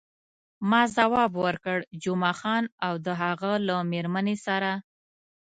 [0.69, 4.71] ما ځواب ورکړ، جمعه خان او د هغه له میرمنې سره.